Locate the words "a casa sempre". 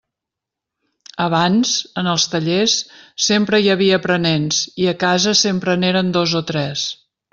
4.93-5.77